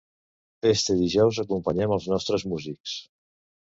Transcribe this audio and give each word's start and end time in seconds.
Este 0.69 0.95
dijous 1.03 1.43
acompanyem 1.45 1.97
als 2.01 2.11
nostres 2.17 2.51
músics! 2.57 3.01